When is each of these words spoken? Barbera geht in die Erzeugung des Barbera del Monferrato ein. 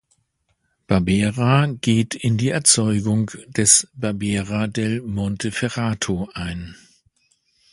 Barbera 0.87 1.67
geht 1.79 2.15
in 2.15 2.35
die 2.35 2.49
Erzeugung 2.49 3.29
des 3.49 3.87
Barbera 3.93 4.65
del 4.65 4.99
Monferrato 5.03 6.27
ein. 6.33 6.75